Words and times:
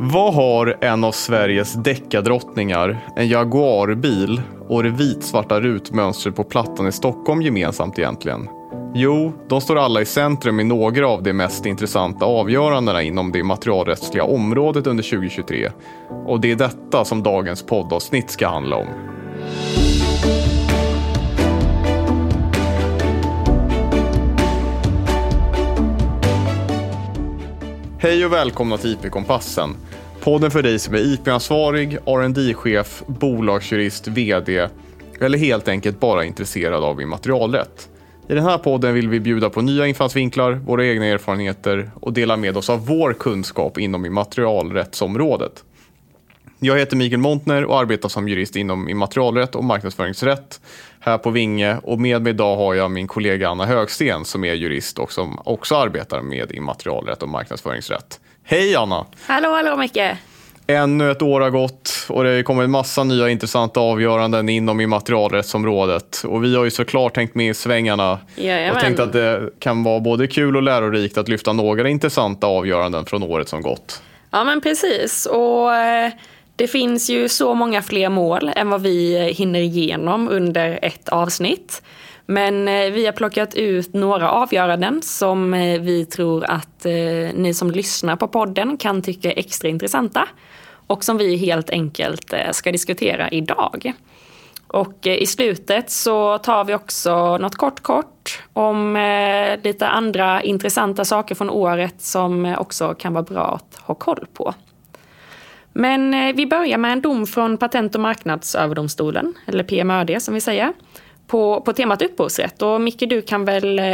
Vad 0.00 0.34
har 0.34 0.76
en 0.80 1.04
av 1.04 1.12
Sveriges 1.12 1.72
deckardrottningar, 1.72 2.98
en 3.16 3.28
Jaguarbil 3.28 4.42
och 4.68 4.82
det 4.82 4.90
vitsvarta 4.90 5.60
rutmönstret 5.60 6.36
på 6.36 6.44
plattan 6.44 6.86
i 6.86 6.92
Stockholm 6.92 7.42
gemensamt 7.42 7.98
egentligen? 7.98 8.48
Jo, 8.94 9.32
de 9.48 9.60
står 9.60 9.78
alla 9.78 10.00
i 10.00 10.04
centrum 10.04 10.60
i 10.60 10.64
några 10.64 11.08
av 11.08 11.22
de 11.22 11.32
mest 11.32 11.66
intressanta 11.66 12.26
avgörandena 12.26 13.02
inom 13.02 13.32
det 13.32 13.42
materialrättsliga 13.42 14.24
området 14.24 14.86
under 14.86 15.04
2023. 15.04 15.70
Och 16.26 16.40
det 16.40 16.50
är 16.50 16.56
detta 16.56 17.04
som 17.04 17.22
dagens 17.22 17.66
poddavsnitt 17.66 18.30
ska 18.30 18.48
handla 18.48 18.76
om. 18.76 18.86
Hej 28.00 28.26
och 28.26 28.32
välkomna 28.32 28.76
till 28.76 28.92
IP-kompassen. 28.92 29.76
Podden 30.20 30.50
för 30.50 30.62
dig 30.62 30.78
som 30.78 30.94
är 30.94 31.14
IP-ansvarig, 31.14 31.98
rd 32.06 32.56
chef 32.56 33.02
bolagsjurist, 33.06 34.08
VD 34.08 34.68
eller 35.20 35.38
helt 35.38 35.68
enkelt 35.68 36.00
bara 36.00 36.24
intresserad 36.24 36.84
av 36.84 37.02
immaterialrätt. 37.02 37.88
I 38.28 38.34
den 38.34 38.44
här 38.44 38.58
podden 38.58 38.94
vill 38.94 39.08
vi 39.08 39.20
bjuda 39.20 39.50
på 39.50 39.62
nya 39.62 39.86
infallsvinklar, 39.86 40.52
våra 40.52 40.86
egna 40.86 41.06
erfarenheter 41.06 41.90
och 41.94 42.12
dela 42.12 42.36
med 42.36 42.56
oss 42.56 42.70
av 42.70 42.86
vår 42.86 43.12
kunskap 43.12 43.78
inom 43.78 44.06
immaterialrättsområdet. 44.06 45.64
Jag 46.60 46.78
heter 46.78 46.96
Mikael 46.96 47.20
Montner 47.20 47.64
och 47.64 47.80
arbetar 47.80 48.08
som 48.08 48.28
jurist 48.28 48.56
inom 48.56 48.88
immaterialrätt 48.88 49.54
och 49.54 49.64
marknadsföringsrätt 49.64 50.60
här 51.00 51.18
på 51.18 51.30
Vinge 51.30 51.76
och 51.82 52.00
med 52.00 52.22
mig 52.22 52.30
idag 52.30 52.56
har 52.56 52.74
jag 52.74 52.90
min 52.90 53.06
kollega 53.06 53.48
Anna 53.48 53.66
Högsten 53.66 54.24
som 54.24 54.44
är 54.44 54.54
jurist 54.54 54.98
och 54.98 55.12
som 55.12 55.40
också 55.44 55.76
arbetar 55.76 56.22
med 56.22 56.52
immaterialrätt 56.52 57.22
och 57.22 57.28
marknadsföringsrätt. 57.28 58.20
Hej 58.44 58.76
Anna! 58.76 59.06
Hallå, 59.26 59.48
hallå 59.48 59.76
Micke! 59.76 59.98
Ännu 60.66 61.10
ett 61.10 61.22
år 61.22 61.40
har 61.40 61.50
gått 61.50 62.06
och 62.08 62.24
det 62.24 62.42
kommer 62.42 62.62
en 62.62 62.70
massa 62.70 63.04
nya 63.04 63.28
intressanta 63.28 63.80
avgöranden 63.80 64.48
inom 64.48 64.80
immaterialrättsområdet. 64.80 66.22
Och 66.26 66.44
vi 66.44 66.56
har 66.56 66.64
ju 66.64 66.70
såklart 66.70 67.14
tänkt 67.14 67.34
med 67.34 67.50
i 67.50 67.54
svängarna 67.54 68.18
Jajamän. 68.36 68.76
och 68.76 68.80
tänkt 68.80 69.00
att 69.00 69.12
det 69.12 69.50
kan 69.58 69.84
vara 69.84 70.00
både 70.00 70.26
kul 70.26 70.56
och 70.56 70.62
lärorikt 70.62 71.18
att 71.18 71.28
lyfta 71.28 71.52
några 71.52 71.88
intressanta 71.88 72.46
avgöranden 72.46 73.04
från 73.04 73.22
året 73.22 73.48
som 73.48 73.62
gått. 73.62 74.02
Ja 74.30 74.44
men 74.44 74.60
precis. 74.60 75.26
Och 75.26 75.74
eh, 75.74 76.12
det 76.58 76.68
finns 76.68 77.10
ju 77.10 77.28
så 77.28 77.54
många 77.54 77.82
fler 77.82 78.08
mål 78.08 78.50
än 78.56 78.70
vad 78.70 78.82
vi 78.82 79.16
eh, 79.16 79.36
hinner 79.36 79.60
igenom 79.60 80.28
under 80.28 80.78
ett 80.82 81.08
avsnitt. 81.08 81.82
Men 82.26 82.68
eh, 82.68 82.90
vi 82.90 83.06
har 83.06 83.12
plockat 83.12 83.54
ut 83.54 83.94
några 83.94 84.30
avgöranden 84.30 85.02
som 85.02 85.54
eh, 85.54 85.80
vi 85.80 86.04
tror 86.04 86.44
att 86.44 86.84
ni 87.34 87.54
som 87.54 87.70
lyssnar 87.70 88.16
på 88.16 88.28
podden 88.28 88.76
kan 88.76 89.02
tycka 89.02 89.32
är 89.32 89.38
extra 89.38 89.68
intressanta. 89.68 90.28
Och 90.86 91.04
som 91.04 91.18
vi 91.18 91.36
helt 91.36 91.70
enkelt 91.70 92.34
ska 92.52 92.72
diskutera 92.72 93.28
idag. 93.28 93.92
Och 94.66 95.06
i 95.06 95.26
slutet 95.26 95.90
så 95.90 96.38
tar 96.38 96.64
vi 96.64 96.74
också 96.74 97.38
något 97.38 97.56
kort 97.56 97.80
kort 97.80 98.42
om 98.52 98.94
lite 99.62 99.88
andra 99.88 100.42
intressanta 100.42 101.04
saker 101.04 101.34
från 101.34 101.50
året 101.50 101.94
som 101.98 102.54
också 102.58 102.94
kan 102.94 103.12
vara 103.12 103.24
bra 103.24 103.54
att 103.54 103.76
ha 103.82 103.94
koll 103.94 104.26
på. 104.34 104.54
Men 105.78 106.14
eh, 106.14 106.34
vi 106.34 106.46
börjar 106.46 106.78
med 106.78 106.92
en 106.92 107.00
dom 107.00 107.26
från 107.26 107.58
Patent 107.58 107.94
och 107.94 108.00
marknadsöverdomstolen, 108.00 109.34
eller 109.46 109.64
PMÖD 109.64 110.22
som 110.22 110.34
vi 110.34 110.40
säger, 110.40 110.72
på, 111.26 111.60
på 111.60 111.72
temat 111.72 112.02
upphovsrätt. 112.02 112.62
Och 112.62 112.80
Micke, 112.80 113.04
du 113.08 113.22
kan 113.22 113.44
väl 113.44 113.78
eh, 113.78 113.84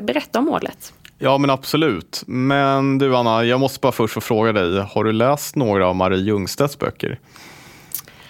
berätta 0.00 0.38
om 0.38 0.44
målet? 0.44 0.92
Ja, 1.18 1.38
men 1.38 1.50
absolut. 1.50 2.22
Men 2.26 2.98
du 2.98 3.16
Anna, 3.16 3.44
jag 3.44 3.60
måste 3.60 3.80
bara 3.80 3.92
först 3.92 4.14
få 4.14 4.20
fråga 4.20 4.52
dig, 4.52 4.80
har 4.80 5.04
du 5.04 5.12
läst 5.12 5.56
några 5.56 5.86
av 5.86 5.96
Marie 5.96 6.18
Ljungstedts 6.18 6.78
böcker? 6.78 7.18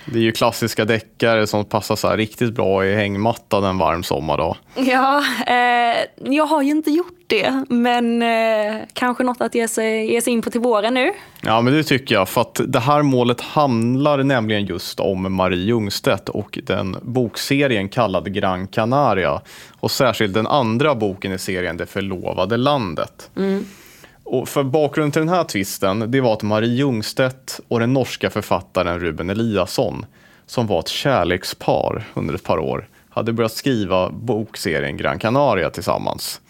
Det 0.06 0.19
är 0.19 0.22
ju 0.22 0.33
klassiska 0.33 0.84
deckare 0.84 1.47
som 1.47 1.64
passar 1.64 1.97
så 1.97 2.16
riktigt 2.16 2.55
bra 2.55 2.86
i 2.86 2.94
hängmattan 2.94 3.65
en 3.65 3.78
varm 3.78 4.03
sommardag. 4.03 4.56
Ja, 4.75 5.25
eh, 5.47 6.34
jag 6.34 6.47
har 6.47 6.62
ju 6.62 6.70
inte 6.70 6.91
gjort 6.91 7.25
det, 7.26 7.65
men 7.69 8.22
eh, 8.22 8.82
kanske 8.93 9.25
något 9.25 9.41
att 9.41 9.54
ge 9.54 9.69
sig, 9.69 10.12
ge 10.12 10.20
sig 10.20 10.32
in 10.32 10.43
på 10.43 10.50
till 10.50 10.60
våren 10.60 10.94
nu. 10.94 11.12
Ja, 11.41 11.60
men 11.60 11.72
det 11.72 11.82
tycker 11.82 12.14
jag, 12.14 12.28
för 12.28 12.41
att 12.41 12.60
det 12.66 12.81
här 12.81 13.03
målet 13.03 13.41
handlar 13.41 14.22
nämligen 14.22 14.66
just 14.66 15.00
om 15.00 15.34
Marie 15.34 15.64
Ljungstedt 15.64 16.28
och 16.28 16.59
den 16.62 16.97
bokserien 17.03 17.88
kallad 17.88 18.34
Gran 18.34 18.66
Canaria 18.66 19.41
och 19.81 19.91
särskilt 19.91 20.34
den 20.34 20.47
andra 20.47 20.94
boken 20.94 21.32
i 21.32 21.38
serien 21.38 21.76
Det 21.76 21.87
förlovade 21.87 22.56
landet. 22.56 23.31
Mm. 23.37 23.64
Och 24.25 24.49
för 24.49 24.62
bakgrunden 24.62 25.12
till 25.12 25.21
den 25.21 25.29
här 25.29 25.45
tvisten, 25.45 26.11
det 26.11 26.21
var 26.21 26.33
att 26.33 26.43
Marie 26.43 26.75
Ljungstedt 26.75 27.61
och 27.69 27.81
den 27.81 27.93
norska 27.93 28.31
författaren 28.31 29.01
Ruben 29.01 29.31
Eliasson, 29.31 30.07
som 30.47 30.67
var 30.67 30.81
ett 30.81 30.89
kärlekspar 30.89 32.05
under 32.15 32.35
ett 32.35 32.45
par 32.45 32.59
år, 32.59 32.89
hade 33.11 33.33
börjat 33.33 33.53
skriva 33.53 34.11
bokserien 34.11 34.97
Gran 34.97 35.19
Canaria 35.19 35.71
tillsammans. 35.71 36.41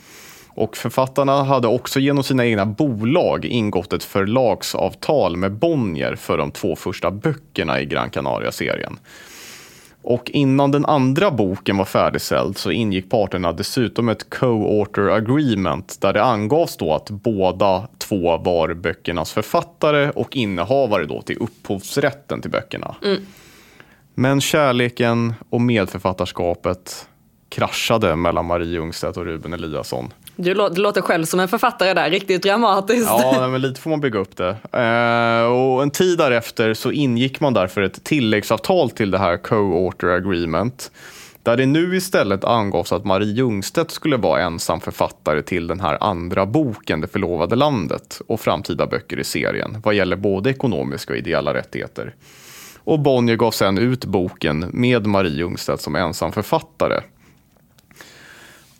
Och 0.48 0.76
författarna 0.76 1.42
hade 1.42 1.68
också 1.68 2.00
genom 2.00 2.24
sina 2.24 2.46
egna 2.46 2.66
bolag 2.66 3.44
ingått 3.44 3.92
ett 3.92 4.04
förlagsavtal 4.04 5.36
med 5.36 5.52
Bonnier 5.52 6.16
för 6.16 6.38
de 6.38 6.50
två 6.50 6.76
första 6.76 7.10
böckerna 7.10 7.80
i 7.80 7.86
Gran 7.86 8.10
Canaria-serien. 8.10 8.98
Och 10.06 10.30
innan 10.30 10.70
den 10.70 10.86
andra 10.86 11.30
boken 11.30 11.76
var 11.76 11.84
färdigställd 11.84 12.58
så 12.58 12.70
ingick 12.70 13.10
parterna 13.10 13.52
dessutom 13.52 14.08
ett 14.08 14.30
co-author 14.30 15.10
agreement 15.10 16.00
där 16.00 16.12
det 16.12 16.24
angavs 16.24 16.76
då 16.76 16.94
att 16.94 17.10
båda 17.10 17.88
två 17.98 18.36
var 18.36 18.74
böckernas 18.74 19.32
författare 19.32 20.10
och 20.10 20.36
innehavare 20.36 21.04
då 21.04 21.22
till 21.22 21.36
upphovsrätten 21.40 22.40
till 22.40 22.50
böckerna. 22.50 22.94
Mm. 23.04 23.20
Men 24.14 24.40
kärleken 24.40 25.34
och 25.50 25.60
medförfattarskapet 25.60 27.08
kraschade 27.48 28.16
mellan 28.16 28.44
Marie 28.44 28.72
Ljungstedt 28.72 29.16
och 29.16 29.24
Ruben 29.24 29.52
Eliasson. 29.52 30.12
Du 30.36 30.54
låter 30.54 31.00
själv 31.00 31.24
som 31.24 31.40
en 31.40 31.48
författare 31.48 31.94
där, 31.94 32.10
riktigt 32.10 32.42
dramatiskt. 32.42 33.08
Ja, 33.08 33.48
men 33.48 33.60
lite 33.60 33.80
får 33.80 33.90
man 33.90 34.00
bygga 34.00 34.18
upp 34.18 34.36
det. 34.36 34.56
Eh, 34.72 35.52
och 35.52 35.82
en 35.82 35.90
tid 35.90 36.18
därefter 36.18 36.74
så 36.74 36.92
ingick 36.92 37.40
man 37.40 37.54
därför 37.54 37.82
ett 37.82 38.04
tilläggsavtal 38.04 38.90
till 38.90 39.10
det 39.10 39.18
här 39.18 39.36
co-author 39.36 40.10
agreement. 40.10 40.90
Där 41.42 41.56
det 41.56 41.66
nu 41.66 41.96
istället 41.96 42.44
angavs 42.44 42.92
att 42.92 43.04
Marie 43.04 43.32
Ljungstedt 43.32 43.90
skulle 43.90 44.16
vara 44.16 44.42
ensam 44.42 44.80
författare 44.80 45.42
till 45.42 45.66
den 45.66 45.80
här 45.80 45.98
andra 46.00 46.46
boken, 46.46 47.00
Det 47.00 47.08
förlovade 47.08 47.56
landet, 47.56 48.20
och 48.26 48.40
framtida 48.40 48.86
böcker 48.86 49.20
i 49.20 49.24
serien, 49.24 49.76
vad 49.84 49.94
gäller 49.94 50.16
både 50.16 50.50
ekonomiska 50.50 51.12
och 51.12 51.18
ideella 51.18 51.54
rättigheter. 51.54 52.14
Och 52.84 53.00
Bonnier 53.00 53.36
gav 53.36 53.50
sen 53.50 53.78
ut 53.78 54.04
boken 54.04 54.70
med 54.72 55.06
Marie 55.06 55.32
Ljungstedt 55.32 55.80
som 55.80 55.96
ensam 55.96 56.32
författare. 56.32 57.00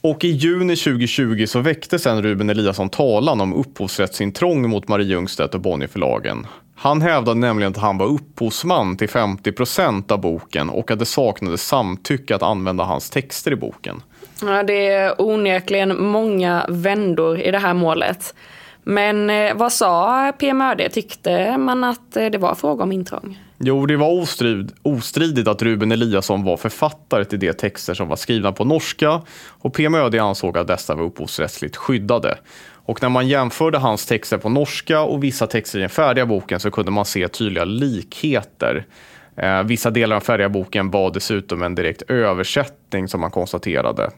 Och 0.05 0.25
i 0.25 0.29
juni 0.29 0.77
2020 0.77 1.47
så 1.47 1.61
väckte 1.61 1.99
sen 1.99 2.23
Ruben 2.23 2.51
Eliasson 2.51 2.89
talan 2.89 3.41
om 3.41 3.55
upphovsrättsintrång 3.55 4.71
mot 4.71 4.89
Marie 4.89 5.07
Ljungstedt 5.07 5.55
och 5.55 5.61
Bonnierförlagen. 5.61 6.47
Han 6.77 7.03
hävdade 7.03 7.41
nämligen 7.41 7.73
att 7.73 7.79
han 7.79 7.99
var 7.99 8.07
upphovsman 8.07 8.97
till 8.97 9.09
50 9.09 9.53
procent 9.53 10.11
av 10.11 10.21
boken 10.21 10.71
och 10.71 10.91
att 10.91 10.99
det 10.99 11.05
saknades 11.05 11.67
samtycke 11.67 12.35
att 12.35 12.43
använda 12.43 12.85
hans 12.85 13.11
texter 13.11 13.53
i 13.53 13.57
boken. 13.57 14.03
Ja, 14.43 14.63
det 14.63 14.87
är 14.87 15.21
onekligen 15.23 16.03
många 16.05 16.67
vändor 16.69 17.41
i 17.41 17.51
det 17.51 17.59
här 17.59 17.75
målet. 17.75 18.35
Men 18.85 19.31
eh, 19.31 19.55
vad 19.55 19.73
sa 19.73 20.33
PMÖD? 20.39 20.93
Tyckte 20.93 21.59
man 21.59 21.85
att 21.85 22.17
eh, 22.17 22.27
det 22.27 22.39
var 22.39 22.55
fråga 22.55 22.83
om 22.83 22.93
intrång? 22.93 23.39
Jo, 23.59 23.87
det 23.87 23.97
var 23.97 24.23
ostrid, 24.23 24.73
ostridigt 24.83 25.49
att 25.49 25.63
Ruben 25.63 25.93
Eliasson 25.93 26.45
var 26.45 26.57
författare 26.57 27.25
till 27.25 27.39
de 27.39 27.53
texter 27.53 27.95
som 27.95 28.09
var 28.09 28.17
skrivna 28.17 28.53
på 28.53 28.65
norska 28.65 29.23
och 29.49 29.75
PMÖD 29.75 30.15
ansåg 30.15 30.59
att 30.59 30.67
dessa 30.67 30.95
var 30.95 31.05
upphovsrättsligt 31.05 31.77
skyddade. 31.77 32.39
Och 32.87 33.03
när 33.03 33.09
man 33.09 33.29
jämförde 33.29 33.79
hans 33.79 34.07
texter 34.07 34.39
på 34.39 34.49
norska 34.49 35.01
och 35.01 35.25
vissa 35.25 35.47
texter 35.47 35.79
i 35.79 35.81
den 35.81 35.91
färdiga 35.91 36.27
boken 36.27 36.61
så 36.61 36.71
kunde 36.71 36.91
man 36.91 37.05
se 37.05 37.29
tydliga 37.29 37.65
likheter. 37.65 38.87
Eh, 39.37 39.63
vissa 39.63 39.91
delar 39.91 40.17
av 40.17 40.21
Färgaboken 40.21 40.91
var 40.91 41.11
dessutom 41.11 41.63
en 41.63 41.75
direkt 41.75 42.03
översättning 42.03 43.09
som 43.09 43.21
man 43.21 43.31
konstaterade. 43.31 44.11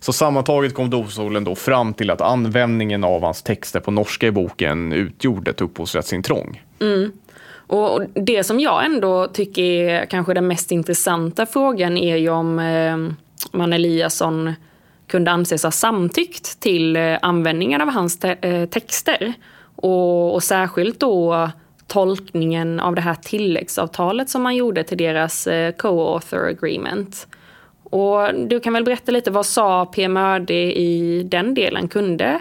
Så 0.00 0.12
sammantaget 0.12 0.74
kom 0.74 0.90
domstolen 0.90 1.44
då 1.44 1.54
fram 1.54 1.94
till 1.94 2.10
att 2.10 2.20
användningen 2.20 3.04
av 3.04 3.22
hans 3.22 3.42
texter 3.42 3.80
på 3.80 3.90
norska 3.90 4.26
i 4.26 4.30
boken 4.30 4.92
utgjorde 4.92 5.50
ett 5.50 5.60
upphovsrättsintrång. 5.60 6.62
Mm. 6.80 7.12
Och 7.66 8.02
det 8.14 8.44
som 8.44 8.60
jag 8.60 8.84
ändå 8.84 9.26
tycker 9.26 9.62
är 9.62 10.06
kanske 10.06 10.34
den 10.34 10.46
mest 10.46 10.70
intressanta 10.70 11.46
frågan 11.46 11.96
är 11.96 12.16
ju 12.16 12.30
om 12.30 12.58
eh, 12.58 12.96
man 13.52 13.72
Eliasson 13.72 14.52
kunde 15.06 15.30
anses 15.30 15.62
ha 15.62 15.70
samtyckt 15.70 16.60
till 16.60 16.96
eh, 16.96 17.18
användningen 17.22 17.80
av 17.80 17.88
hans 17.88 18.18
te 18.18 18.36
eh, 18.40 18.68
texter. 18.68 19.32
Och, 19.76 20.34
och, 20.34 20.42
särskilt 20.42 21.00
då 21.00 21.50
tolkningen 21.92 22.80
av 22.80 22.94
det 22.94 23.00
här 23.00 23.14
tilläggsavtalet 23.14 24.30
som 24.30 24.42
man 24.42 24.56
gjorde 24.56 24.84
till 24.84 24.98
deras 24.98 25.46
eh, 25.46 25.72
co-author 25.72 26.48
agreement. 26.48 27.26
Och 27.82 28.34
du 28.34 28.60
kan 28.60 28.72
väl 28.72 28.84
berätta 28.84 29.12
lite, 29.12 29.30
vad 29.30 29.46
sa 29.46 29.86
PMÖD 29.86 30.50
i 30.50 31.22
den 31.22 31.54
delen? 31.54 31.88
Kunde 31.88 32.40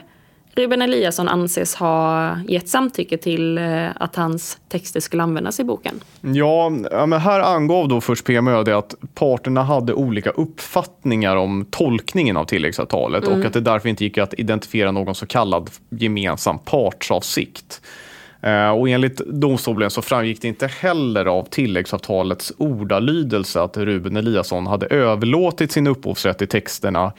Ruben 0.56 0.82
Eliasson 0.82 1.28
anses 1.28 1.76
ha 1.76 2.36
gett 2.48 2.70
samtycke 2.70 3.18
till 3.18 3.58
eh, 3.58 3.88
att 3.96 4.16
hans 4.16 4.60
texter 4.70 5.00
skulle 5.00 5.24
användas 5.24 5.60
i 5.60 5.64
boken. 5.64 6.00
Ja, 6.22 6.70
men 7.08 7.14
här 7.14 7.40
angav 7.40 7.88
då 7.88 8.02
först 8.02 8.26
PMÖD 8.26 8.70
att 8.70 8.96
parterna 9.14 9.64
hade 9.64 9.94
olika 9.94 10.30
uppfattningar 10.30 11.36
om 11.36 11.66
tolkningen 11.70 12.38
av 12.38 12.46
tilläggsavtalet 12.46 13.24
mm. 13.24 13.40
och 13.40 13.46
att 13.46 13.54
det 13.54 13.62
därför 13.62 13.90
inte 13.90 14.04
gick 14.04 14.18
att 14.18 14.34
identifiera 14.34 14.92
någon 14.92 15.16
så 15.16 15.26
kallad 15.26 15.70
gemensam 15.90 16.60
partsavsikt. 16.60 17.82
Eh, 18.42 18.70
och 18.70 18.90
enligt 18.90 19.18
domstolen 19.18 19.90
så 19.90 20.02
framgick 20.02 20.42
det 20.42 20.48
inte 20.48 20.68
heller 20.68 21.26
av 21.26 21.44
tilläggsavtalets 21.44 22.54
ordalydelse 22.58 23.62
att 23.62 23.78
Ruben 23.78 24.18
Eliasson 24.18 24.68
hade 24.68 24.86
överlåtit 24.86 25.72
sin 25.72 25.88
upphovsrätt 25.88 26.38
till 26.38 26.48
texterna 26.48 27.14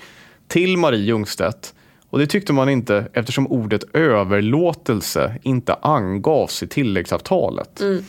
till 0.49 0.77
Marie 0.77 1.01
Ljungstedt 1.01 1.75
och 2.13 2.19
det 2.19 2.27
tyckte 2.27 2.53
man 2.53 2.69
inte 2.69 3.09
eftersom 3.13 3.47
ordet 3.47 3.85
överlåtelse 3.93 5.39
inte 5.43 5.75
angavs 5.75 6.63
i 6.63 6.67
tilläggsavtalet. 6.67 7.81
Mm. 7.81 8.05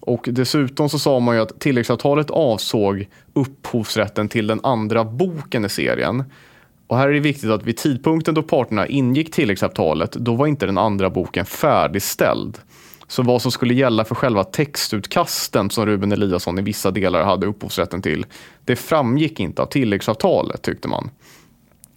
Och 0.00 0.28
dessutom 0.32 0.88
så 0.88 0.98
sa 0.98 1.20
man 1.20 1.36
ju 1.36 1.42
att 1.42 1.60
tilläggsavtalet 1.60 2.30
avsåg 2.30 3.08
upphovsrätten 3.32 4.28
till 4.28 4.46
den 4.46 4.60
andra 4.62 5.04
boken 5.04 5.64
i 5.64 5.68
serien. 5.68 6.24
Och 6.86 6.96
här 6.96 7.08
är 7.08 7.12
det 7.12 7.20
viktigt 7.20 7.50
att 7.50 7.64
vid 7.64 7.76
tidpunkten 7.76 8.34
då 8.34 8.42
parterna 8.42 8.86
ingick 8.86 9.32
tilläggsavtalet, 9.32 10.12
då 10.12 10.34
var 10.34 10.46
inte 10.46 10.66
den 10.66 10.78
andra 10.78 11.10
boken 11.10 11.46
färdigställd. 11.46 12.58
Så 13.08 13.22
vad 13.22 13.42
som 13.42 13.52
skulle 13.52 13.74
gälla 13.74 14.04
för 14.04 14.14
själva 14.14 14.44
textutkasten 14.44 15.70
som 15.70 15.86
Ruben 15.86 16.12
Eliasson 16.12 16.58
i 16.58 16.62
vissa 16.62 16.90
delar 16.90 17.24
hade 17.24 17.46
upphovsrätten 17.46 18.02
till, 18.02 18.26
det 18.64 18.76
framgick 18.76 19.40
inte 19.40 19.62
av 19.62 19.66
tilläggsavtalet 19.66 20.62
tyckte 20.62 20.88
man. 20.88 21.10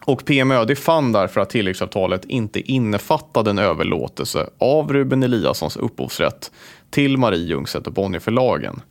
Och 0.05 0.25
PMÖD 0.25 0.77
fann 0.77 1.11
därför 1.11 1.41
att 1.41 1.49
tilläggsavtalet 1.49 2.25
inte 2.25 2.71
innefattade 2.71 3.49
en 3.49 3.59
överlåtelse 3.59 4.49
av 4.57 4.93
Ruben 4.93 5.23
Eliassons 5.23 5.77
upphovsrätt 5.77 6.51
till 6.89 7.17
Marie 7.17 7.45
Ljungstedt 7.45 7.87
och 7.87 7.93
Bonnierförlagen. 7.93 8.81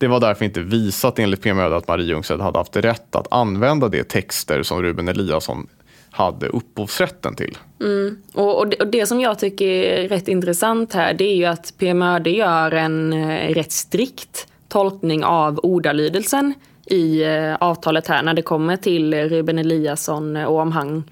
Det 0.00 0.08
var 0.08 0.20
därför 0.20 0.44
inte 0.44 0.60
visat 0.60 1.18
enligt 1.18 1.42
PMÖD 1.42 1.72
att 1.72 1.88
Marie 1.88 2.06
Ljungstedt 2.06 2.40
hade 2.40 2.58
haft 2.58 2.76
rätt 2.76 3.16
att 3.16 3.26
använda 3.30 3.88
de 3.88 4.04
texter 4.04 4.62
som 4.62 4.82
Ruben 4.82 5.08
Eliasson 5.08 5.66
hade 6.10 6.46
upphovsrätten 6.46 7.34
till. 7.34 7.58
Mm. 7.80 8.22
Och, 8.32 8.58
och, 8.58 8.68
det, 8.68 8.76
och, 8.76 8.86
det, 8.86 9.06
som 9.06 9.20
jag 9.20 9.38
tycker 9.38 9.66
är 9.66 10.08
rätt 10.08 10.28
intressant 10.28 10.92
här 10.94 11.14
det 11.14 11.24
är 11.24 11.36
ju 11.36 11.44
att 11.44 11.74
PMÖD 11.78 12.26
gör 12.26 12.70
en 12.70 13.12
eh, 13.12 13.54
rätt 13.54 13.72
strikt 13.72 14.46
tolkning 14.68 15.24
av 15.24 15.60
ordalydelsen 15.62 16.54
i 16.86 17.22
eh, 17.22 17.54
avtalet 17.54 18.06
här 18.06 18.22
när 18.22 18.34
det 18.34 18.42
kommer 18.42 18.76
till 18.76 19.14
Ruben 19.14 19.58
Eliasson 19.58 20.36
och 20.36 20.58
om 20.58 20.72
han 20.72 21.04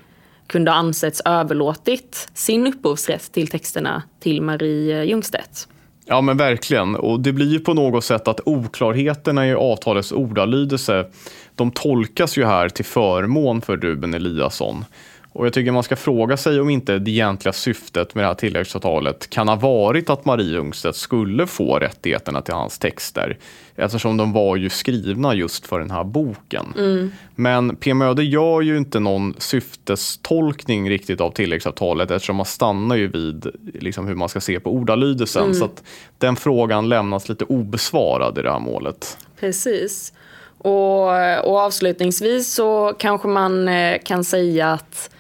kunde 0.47 0.71
ha 0.71 0.79
ansetts 0.79 1.23
överlåtit 1.25 2.29
sin 2.35 2.67
upphovsrätt 2.67 3.33
till 3.33 3.49
texterna 3.49 4.03
till 4.21 4.43
Marie 4.43 5.05
Ljungstedt. 5.05 5.69
Ja 6.11 6.21
men 6.21 6.37
verkligen, 6.37 6.97
och 6.97 7.21
det 7.21 7.33
blir 7.33 7.53
ju 7.53 7.61
på 7.61 7.75
något 7.75 8.05
sätt 8.05 8.29
att 8.29 8.41
oklarheterna 8.45 9.49
i 9.49 9.55
avtalets 9.55 10.13
ordalydelse, 10.13 11.07
de 11.55 11.71
tolkas 11.71 12.39
ju 12.39 12.45
här 12.45 12.69
till 12.69 12.85
förmån 12.85 13.61
för 13.61 13.77
Ruben 13.77 14.15
Eliasson. 14.15 14.85
Och 15.39 15.47
jag 15.47 15.53
tycker 15.53 15.73
man 15.73 15.83
ska 15.83 15.97
fråga 15.97 16.37
sig 16.37 16.61
om 16.61 16.71
inte 16.71 16.99
det 16.99 17.11
egentliga 17.11 17.53
syftet 17.53 18.15
med 18.15 18.25
det 18.25 18.29
här 18.29 18.35
tilläggsavtalet 18.35 19.31
kan 19.31 19.49
ha 19.49 19.57
varit 19.57 20.11
att 20.11 20.25
Marie 20.25 20.47
Ljungstedt 20.47 20.97
skulle 20.97 21.47
få 21.47 21.79
rättigheterna 21.79 22.43
till 22.43 22.55
hans 22.55 22.79
texter. 22.79 23.39
Eftersom 23.77 24.17
de 24.17 24.33
var 24.33 24.57
ju 24.57 24.71
skrivna 24.71 25.35
just 25.35 25.67
för 25.67 25.79
den 25.79 25.91
här 25.91 26.05
boken. 26.05 26.67
Mm. 26.79 27.13
Men 27.35 27.77
PMÖD 27.77 28.21
gör 28.21 28.61
ju 28.61 28.77
inte 28.77 29.01
någon 29.01 29.35
syftestolkning 29.39 30.91
riktigt 30.91 31.21
av 31.21 31.31
tilläggsavtalet 31.31 32.11
eftersom 32.11 32.37
man 32.37 32.47
stannar 32.47 32.97
ju 32.97 33.09
vid 33.09 33.47
liksom, 33.75 34.07
hur 34.07 34.15
man 34.15 34.29
ska 34.29 34.41
se 34.41 34.61
på 34.61 34.73
ordalydelsen. 34.73 35.43
Mm. 35.43 35.55
Så 35.55 35.65
att 35.65 35.83
den 36.19 36.37
frågan 36.37 36.89
lämnas 36.89 37.29
lite 37.29 37.45
obesvarad 37.45 38.39
i 38.39 38.43
det 38.43 38.53
här 38.53 38.61
målet. 38.61 39.19
Precis. 39.41 40.13
Och, 40.59 41.03
och 41.45 41.59
avslutningsvis 41.59 42.55
så 42.55 42.95
kanske 42.99 43.29
man 43.29 43.69
eh, 43.69 43.99
kan 44.05 44.25
säga 44.25 44.73
att 44.73 45.11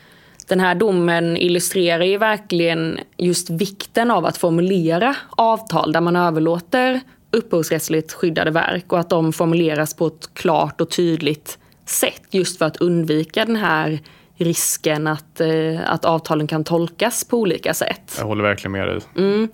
den 0.49 0.61
här 0.61 0.75
domen 0.75 1.37
illustrerar 1.37 2.05
ju 2.05 2.19
verkligen 2.19 3.01
just 3.17 3.51
vikten 3.51 4.11
av 4.11 4.27
att 4.27 4.37
formulera 4.37 5.17
avtal 5.31 5.93
där 5.93 6.01
man 6.01 6.17
överlåter 6.17 7.01
upphovsrättsligt 7.31 8.13
skyddade 8.13 8.51
verk 8.51 8.93
och 8.93 8.99
att 8.99 9.11
de 9.11 9.33
formuleras 9.33 9.95
på 9.95 10.07
ett 10.07 10.35
klart 10.35 10.81
och 10.81 10.91
tydligt 10.91 11.59
sätt 11.87 12.23
just 12.31 12.59
för 12.59 12.65
att 12.65 12.77
undvika 12.77 13.45
den 13.45 13.57
här 13.57 13.99
risken 14.37 15.07
att, 15.07 15.41
eh, 15.41 15.81
att 15.87 16.05
avtalen 16.05 16.47
kan 16.47 16.65
tolkas 16.65 17.25
på 17.25 17.37
olika 17.39 17.75
sätt. 17.75 18.15
Jag 18.19 18.27
håller 18.27 18.43
verkligen 18.43 18.73
med 18.73 18.89
dig. 18.89 19.01
Mm. 19.17 19.49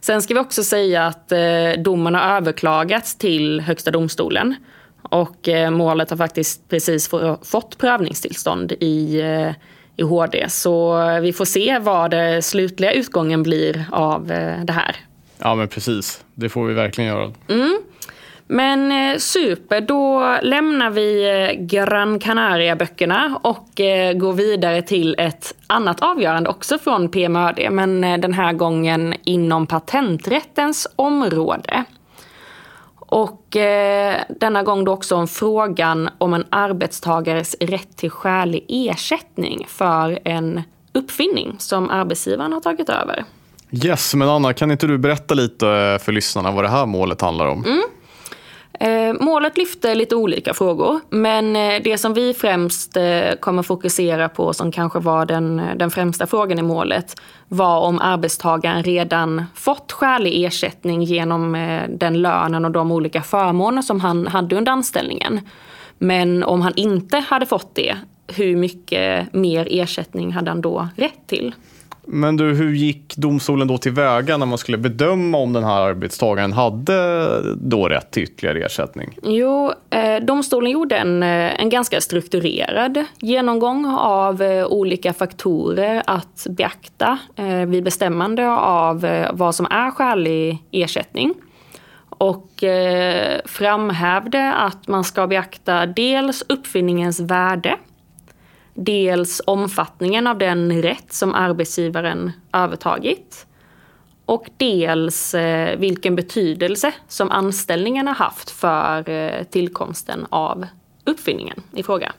Sen 0.00 0.22
ska 0.22 0.34
vi 0.34 0.40
också 0.40 0.64
säga 0.64 1.06
att 1.06 1.32
eh, 1.32 1.82
domen 1.84 2.14
har 2.14 2.36
överklagats 2.36 3.16
till 3.16 3.60
Högsta 3.60 3.90
domstolen 3.90 4.54
och 5.02 5.48
eh, 5.48 5.70
målet 5.70 6.10
har 6.10 6.16
faktiskt 6.16 6.68
precis 6.68 7.10
fått 7.42 7.78
prövningstillstånd 7.78 8.72
i 8.72 9.22
i 9.98 10.02
HD. 10.02 10.48
Så 10.48 10.98
vi 11.22 11.32
får 11.32 11.44
se 11.44 11.78
vad 11.78 12.10
det 12.10 12.42
slutliga 12.42 12.92
utgången 12.92 13.42
blir 13.42 13.84
av 13.92 14.32
eh, 14.32 14.64
det 14.64 14.72
här. 14.72 14.96
Ja 15.38 15.54
men 15.54 15.68
precis, 15.68 16.24
det 16.34 16.48
får 16.48 16.66
vi 16.66 16.74
verkligen 16.74 17.10
göra. 17.10 17.32
Mm. 17.48 17.78
Men 18.46 18.92
eh, 18.92 19.18
super, 19.18 19.80
då 19.80 20.36
lämnar 20.42 20.90
vi 20.90 21.28
eh, 21.28 21.64
Gran 21.64 22.18
Canaria-böckerna 22.18 23.40
och 23.42 23.68
går 24.14 24.32
vidare 24.32 24.82
till 24.82 25.14
ett 25.18 25.54
annat 25.66 26.02
avgörande 26.02 26.50
också 26.50 26.78
från 26.78 27.08
PMÖD, 27.08 27.68
men 27.70 28.00
den 28.00 28.32
här 28.32 28.52
gången 28.52 29.14
inom 29.24 29.66
patenträttens 29.66 30.86
område. 30.96 31.84
Och 33.08 33.56
eh, 33.56 34.20
denna 34.28 34.62
gång 34.62 34.84
då 34.84 34.92
också 34.92 35.16
om 35.16 35.28
frågan 35.28 36.08
om 36.18 36.34
en 36.34 36.44
arbetstagares 36.50 37.56
rätt 37.60 37.96
till 37.96 38.10
skälig 38.10 38.64
ersättning 38.68 39.66
för 39.68 40.18
en 40.24 40.62
uppfinning 40.92 41.56
som 41.58 41.90
arbetsgivaren 41.90 42.52
har 42.52 42.60
tagit 42.60 42.88
över. 42.88 43.24
Yes, 43.70 44.14
men 44.14 44.28
Anna, 44.28 44.52
kan 44.52 44.70
inte 44.70 44.86
du 44.86 44.98
berätta 44.98 45.34
lite 45.34 45.98
för 46.02 46.12
lyssnarna 46.12 46.50
vad 46.50 46.64
det 46.64 46.68
här 46.68 46.86
målet 46.86 47.20
handlar 47.20 47.46
om? 47.46 47.64
Mm. 47.64 47.82
Eh, 48.80 49.14
målet 49.20 49.58
lyfter 49.58 49.94
lite 49.94 50.16
olika 50.16 50.54
frågor, 50.54 51.00
men 51.10 51.56
eh, 51.56 51.82
det 51.84 51.98
som 51.98 52.14
vi 52.14 52.34
främst 52.34 52.96
eh, 52.96 53.32
kommer 53.40 53.62
fokusera 53.62 54.28
på, 54.28 54.52
som 54.52 54.72
kanske 54.72 54.98
var 54.98 55.26
den, 55.26 55.62
den 55.76 55.90
främsta 55.90 56.26
frågan 56.26 56.58
i 56.58 56.62
målet, 56.62 57.14
var 57.48 57.80
om 57.80 57.98
arbetstagaren 57.98 58.82
redan 58.82 59.44
fått 59.54 59.92
skälig 59.92 60.44
ersättning 60.44 61.02
genom 61.02 61.52
den 61.88 62.22
lönen 62.22 62.64
och 62.64 62.70
de 62.70 62.92
olika 62.92 63.22
förmåner 63.22 63.82
som 63.82 64.00
han 64.00 64.26
hade 64.26 64.56
under 64.56 64.72
anställningen. 64.72 65.40
Men 65.98 66.44
om 66.44 66.60
han 66.60 66.72
inte 66.76 67.18
hade 67.18 67.46
fått 67.46 67.74
det, 67.74 67.96
hur 68.26 68.56
mycket 68.56 69.32
mer 69.32 69.68
ersättning 69.70 70.32
hade 70.32 70.50
han 70.50 70.60
då 70.60 70.88
rätt 70.96 71.26
till? 71.26 71.54
Men 72.10 72.36
du, 72.36 72.54
hur 72.54 72.74
gick 72.74 73.16
domstolen 73.16 73.68
då 73.68 73.78
tillväga 73.78 74.36
när 74.36 74.46
man 74.46 74.58
skulle 74.58 74.78
bedöma 74.78 75.38
om 75.38 75.52
den 75.52 75.64
här 75.64 75.80
arbetstagaren 75.80 76.52
hade 76.52 77.40
då 77.54 77.88
rätt 77.88 78.10
till 78.10 78.22
ytterligare 78.22 78.64
ersättning? 78.66 79.18
Jo, 79.22 79.72
eh, 79.90 80.24
domstolen 80.24 80.70
gjorde 80.70 80.96
en, 80.96 81.22
eh, 81.22 81.60
en 81.60 81.68
ganska 81.68 82.00
strukturerad 82.00 83.04
genomgång 83.20 83.86
av 83.98 84.42
eh, 84.42 84.66
olika 84.66 85.12
faktorer 85.12 86.02
att 86.06 86.46
beakta 86.50 87.18
eh, 87.36 87.66
vid 87.66 87.84
bestämmande 87.84 88.48
av 88.50 89.04
eh, 89.04 89.30
vad 89.32 89.54
som 89.54 89.66
är 89.66 89.90
skälig 89.90 90.58
ersättning. 90.70 91.34
Och 92.08 92.64
eh, 92.64 93.40
framhävde 93.44 94.52
att 94.52 94.88
man 94.88 95.04
ska 95.04 95.26
beakta 95.26 95.86
dels 95.86 96.44
uppfinningens 96.48 97.20
värde 97.20 97.76
dels 98.80 99.42
omfattningen 99.46 100.26
av 100.26 100.38
den 100.38 100.82
rätt 100.82 101.12
som 101.12 101.34
arbetsgivaren 101.34 102.32
övertagit 102.52 103.46
och 104.24 104.46
dels 104.56 105.34
eh, 105.34 105.78
vilken 105.78 106.16
betydelse 106.16 106.92
som 107.08 107.30
anställningen 107.30 108.06
har 108.06 108.14
haft 108.14 108.50
för 108.50 109.10
eh, 109.10 109.42
tillkomsten 109.44 110.26
av 110.30 110.66
uppfinningen 111.04 111.62
i 111.72 111.82
fråga. 111.82 112.12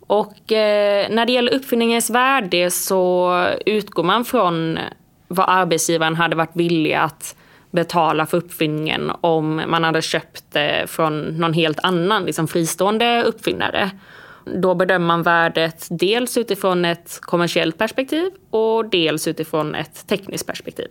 Och 0.00 0.52
eh, 0.52 1.10
när 1.10 1.26
det 1.26 1.32
gäller 1.32 1.54
uppfinningens 1.54 2.10
värde 2.10 2.70
så 2.70 3.32
utgår 3.66 4.02
man 4.02 4.24
från 4.24 4.78
vad 5.28 5.48
arbetsgivaren 5.48 6.16
hade 6.16 6.36
varit 6.36 6.56
villig 6.56 6.94
att 6.94 7.36
betala 7.70 8.26
för 8.26 8.36
uppfinningen 8.36 9.12
om 9.20 9.62
man 9.66 9.84
hade 9.84 10.02
köpt 10.02 10.44
det 10.52 10.84
från 10.86 11.20
någon 11.20 11.52
helt 11.52 11.78
annan, 11.82 12.24
liksom 12.24 12.48
fristående 12.48 13.22
uppfinnare. 13.22 13.90
Då 14.44 14.74
bedömer 14.74 15.06
man 15.06 15.22
värdet 15.22 15.86
dels 15.90 16.36
utifrån 16.36 16.84
ett 16.84 17.18
kommersiellt 17.20 17.78
perspektiv 17.78 18.30
och 18.50 18.90
dels 18.90 19.28
utifrån 19.28 19.74
ett 19.74 20.06
tekniskt 20.06 20.46
perspektiv. 20.46 20.88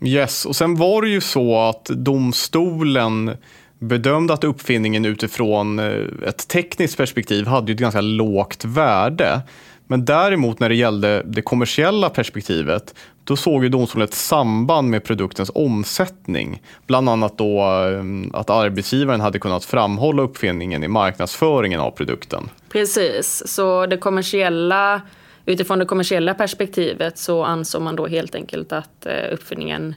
Yes, 0.00 0.44
och 0.46 0.56
sen 0.56 0.76
var 0.76 1.02
det 1.02 1.08
ju 1.08 1.20
så 1.20 1.58
att 1.58 1.84
domstolen 1.84 3.36
bedömde 3.78 4.34
att 4.34 4.44
uppfinningen 4.44 5.04
utifrån 5.04 5.78
eh, 5.78 6.28
ett 6.28 6.48
tekniskt 6.48 6.96
perspektiv 6.96 7.46
hade 7.46 7.72
ett 7.72 7.78
ganska 7.78 8.00
lågt 8.00 8.64
värde. 8.64 9.40
Men 9.86 10.04
däremot 10.04 10.60
när 10.60 10.68
det 10.68 10.74
gällde 10.74 11.22
det 11.26 11.42
kommersiella 11.42 12.10
perspektivet, 12.10 12.94
då 13.28 13.36
såg 13.36 13.64
ju 13.64 13.68
domstolen 13.68 14.04
ett 14.04 14.14
samband 14.14 14.90
med 14.90 15.04
produktens 15.04 15.50
omsättning. 15.54 16.62
Bland 16.86 17.08
annat 17.08 17.38
då 17.38 17.60
eh, 17.60 18.38
att 18.40 18.50
arbetsgivaren 18.50 19.20
hade 19.20 19.38
kunnat 19.38 19.64
framhålla 19.64 20.22
uppfinningen 20.22 20.84
i 20.84 20.88
marknadsföringen 20.88 21.80
av 21.80 21.90
produkten. 21.90 22.50
Precis, 22.68 23.42
så 23.46 23.86
det 23.86 23.96
kommersiella, 23.96 25.02
utifrån 25.46 25.78
det 25.78 25.84
kommersiella 25.84 26.34
perspektivet 26.34 27.18
så 27.18 27.44
ansåg 27.44 27.82
man 27.82 27.96
då 27.96 28.06
helt 28.06 28.34
enkelt 28.34 28.72
att 28.72 29.06
eh, 29.06 29.32
uppfinningen, 29.32 29.94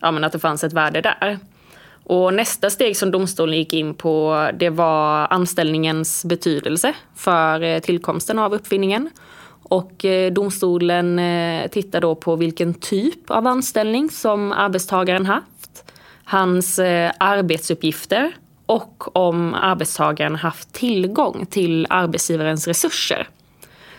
ja 0.00 0.10
men 0.10 0.24
att 0.24 0.32
det 0.32 0.38
fanns 0.38 0.64
ett 0.64 0.72
värde 0.72 1.00
där. 1.00 1.38
Och 2.04 2.34
nästa 2.34 2.70
steg 2.70 2.96
som 2.96 3.10
domstolen 3.10 3.58
gick 3.58 3.72
in 3.72 3.94
på 3.94 4.48
det 4.54 4.70
var 4.70 5.26
anställningens 5.32 6.24
betydelse 6.24 6.94
för 7.16 7.62
eh, 7.62 7.78
tillkomsten 7.78 8.38
av 8.38 8.54
uppfinningen. 8.54 9.10
Och 9.64 10.04
eh, 10.04 10.32
domstolen 10.32 11.18
eh, 11.18 11.68
tittar 11.68 12.00
då 12.00 12.14
på 12.14 12.36
vilken 12.36 12.74
typ 12.74 13.30
av 13.30 13.46
anställning 13.46 14.10
som 14.10 14.52
arbetstagaren 14.52 15.26
haft, 15.26 15.92
hans 16.24 16.78
eh, 16.78 17.12
arbetsuppgifter 17.18 18.32
och 18.66 19.16
om 19.16 19.54
arbetstagaren 19.54 20.36
haft 20.36 20.72
tillgång 20.72 21.46
till 21.46 21.86
arbetsgivarens 21.90 22.68
resurser. 22.68 23.28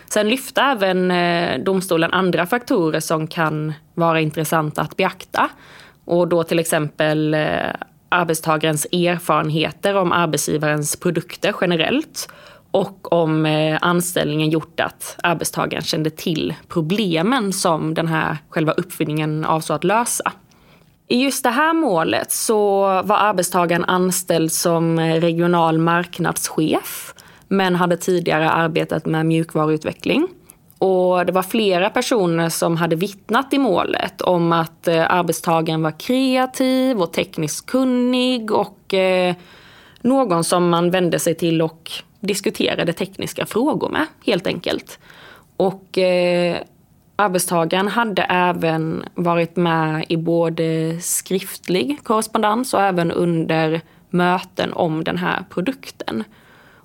Sen 0.08 0.28
lyfte 0.28 0.60
även 0.60 1.12
domstolen 1.64 2.12
andra 2.12 2.46
faktorer 2.46 3.00
som 3.00 3.26
kan 3.26 3.72
vara 3.94 4.20
intressanta 4.20 4.82
att 4.82 4.96
beakta. 4.96 5.48
Och 6.04 6.28
då 6.28 6.42
till 6.42 6.58
exempel 6.58 7.36
arbetstagarens 8.08 8.86
erfarenheter 8.92 9.94
om 9.96 10.12
arbetsgivarens 10.12 10.96
produkter 10.96 11.54
generellt 11.60 12.28
och 12.76 13.12
om 13.12 13.46
eh, 13.46 13.78
anställningen 13.80 14.50
gjort 14.50 14.80
att 14.80 15.16
arbetstagaren 15.22 15.84
kände 15.84 16.10
till 16.10 16.54
problemen 16.68 17.52
som 17.52 17.94
den 17.94 18.06
här 18.06 18.38
själva 18.48 18.72
uppfinningen 18.72 19.44
avsåg 19.44 19.74
att 19.74 19.84
lösa. 19.84 20.32
I 21.08 21.22
just 21.22 21.42
det 21.42 21.50
här 21.50 21.72
målet 21.72 22.32
så 22.32 22.80
var 22.82 23.16
arbetstagaren 23.16 23.84
anställd 23.84 24.52
som 24.52 24.98
eh, 24.98 25.20
regional 25.20 25.78
marknadschef 25.78 27.14
men 27.48 27.74
hade 27.74 27.96
tidigare 27.96 28.50
arbetat 28.50 29.06
med 29.06 29.26
mjukvaruutveckling. 29.26 30.28
Och 30.78 31.26
det 31.26 31.32
var 31.32 31.42
flera 31.42 31.90
personer 31.90 32.48
som 32.48 32.76
hade 32.76 32.96
vittnat 32.96 33.52
i 33.52 33.58
målet 33.58 34.20
om 34.20 34.52
att 34.52 34.88
eh, 34.88 35.10
arbetstagaren 35.10 35.82
var 35.82 36.00
kreativ 36.00 37.00
och 37.00 37.12
tekniskt 37.12 37.66
kunnig 37.66 38.50
och 38.50 38.94
någon 40.00 40.44
som 40.44 40.68
man 40.68 40.90
vände 40.90 41.18
sig 41.18 41.34
till 41.34 41.62
och 41.62 41.90
diskuterade 42.26 42.92
tekniska 42.92 43.46
frågor 43.46 43.88
med, 43.88 44.06
helt 44.26 44.46
enkelt. 44.46 44.98
Och 45.56 45.98
eh, 45.98 46.56
arbetstagaren 47.16 47.88
hade 47.88 48.22
även 48.22 49.04
varit 49.14 49.56
med 49.56 50.04
i 50.08 50.16
både 50.16 50.98
skriftlig 51.00 51.98
korrespondens 52.02 52.74
och 52.74 52.82
även 52.82 53.12
under 53.12 53.80
möten 54.10 54.72
om 54.72 55.04
den 55.04 55.18
här 55.18 55.44
produkten. 55.50 56.24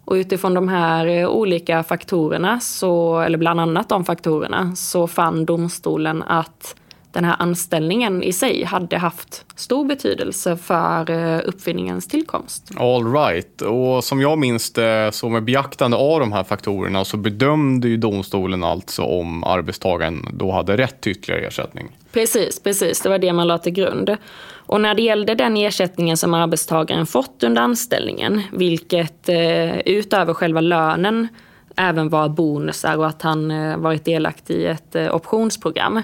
Och 0.05 0.13
utifrån 0.13 0.53
de 0.53 0.67
här 0.67 1.05
eh, 1.05 1.27
olika 1.27 1.83
faktorerna, 1.83 2.59
så, 2.59 3.19
eller 3.19 3.37
bland 3.37 3.59
annat 3.59 3.89
de 3.89 4.05
faktorerna, 4.05 4.75
så 4.75 5.07
fann 5.07 5.45
domstolen 5.45 6.23
att 6.23 6.75
den 7.13 7.25
här 7.25 7.35
anställningen 7.39 8.23
i 8.23 8.33
sig 8.33 8.63
hade 8.63 8.97
haft 8.97 9.45
stor 9.55 9.85
betydelse 9.85 10.57
för 10.57 11.11
eh, 11.11 11.41
uppfinningens 11.45 12.07
tillkomst. 12.07 12.71
All 12.77 13.13
right. 13.13 13.61
Och 13.61 14.03
som 14.03 14.21
jag 14.21 14.37
minns 14.37 14.73
det, 14.73 15.09
så 15.13 15.29
med 15.29 15.43
beaktande 15.43 15.97
av 15.97 16.19
de 16.19 16.31
här 16.31 16.43
faktorerna 16.43 17.05
så 17.05 17.17
bedömde 17.17 17.87
ju 17.87 17.97
domstolen 17.97 18.63
alltså 18.63 19.03
om 19.03 19.43
arbetstagaren 19.43 20.25
då 20.33 20.51
hade 20.51 20.77
rätt 20.77 21.01
till 21.01 21.11
ytterligare 21.11 21.47
ersättning. 21.47 21.97
Precis, 22.11 22.59
precis. 22.63 23.01
Det 23.01 23.09
var 23.09 23.17
det 23.17 23.33
man 23.33 23.47
la 23.47 23.57
till 23.57 23.73
grund. 23.73 24.17
Och 24.53 24.81
när 24.81 24.95
det 24.95 25.01
gällde 25.01 25.35
den 25.35 25.57
ersättningen 25.57 26.17
som 26.17 26.33
arbetstagaren 26.33 27.05
fått 27.05 27.43
under 27.43 27.61
anställningen, 27.61 28.41
vilket 28.51 29.29
eh, 29.29 29.79
utöver 29.79 30.33
själva 30.33 30.61
lönen 30.61 31.27
även 31.75 32.09
var 32.09 32.29
bonusar 32.29 32.97
och 32.97 33.07
att 33.07 33.21
han 33.21 33.51
eh, 33.51 33.77
varit 33.77 34.05
delaktig 34.05 34.55
i 34.55 34.65
ett 34.65 34.95
optionsprogram, 34.95 36.01